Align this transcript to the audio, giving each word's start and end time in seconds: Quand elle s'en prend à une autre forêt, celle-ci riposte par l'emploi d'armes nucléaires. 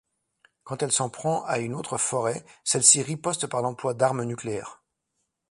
Quand 0.63 0.81
elle 0.81 0.91
s'en 0.91 1.11
prend 1.11 1.45
à 1.45 1.59
une 1.59 1.75
autre 1.75 1.99
forêt, 1.99 2.43
celle-ci 2.63 3.03
riposte 3.03 3.45
par 3.45 3.61
l'emploi 3.61 3.93
d'armes 3.93 4.23
nucléaires. 4.23 4.81